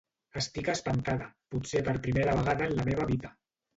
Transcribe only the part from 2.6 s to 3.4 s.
en la meva vida.